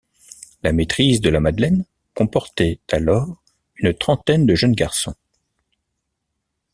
La 0.63 0.73
maîtrise 0.73 1.21
de 1.21 1.29
la 1.29 1.39
Madeleine 1.39 1.85
comportait 2.15 2.79
alors 2.91 3.37
une 3.75 3.93
trentaine 3.93 4.47
de 4.47 4.55
jeunes 4.55 4.73
garçons. 4.73 5.13